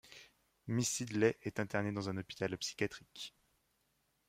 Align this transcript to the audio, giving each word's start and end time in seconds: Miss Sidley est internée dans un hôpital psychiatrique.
Miss 0.65 0.89
Sidley 0.95 1.35
est 1.43 1.59
internée 1.59 1.91
dans 1.91 2.09
un 2.09 2.17
hôpital 2.17 2.57
psychiatrique. 2.57 3.35